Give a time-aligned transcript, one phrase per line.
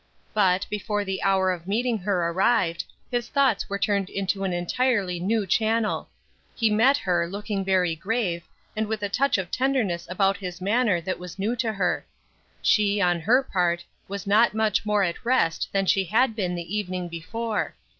[0.33, 5.19] But, before the hour of meeting her arrived, his thoughts were turned into an entirely
[5.19, 6.09] new channel.
[6.55, 8.41] He met her, looking very grave,
[8.75, 12.03] and with a touch of tenderness about his manner that was new to her.
[12.63, 16.75] She, on her part, was not much more at rest than she had been the
[16.75, 17.75] evening before.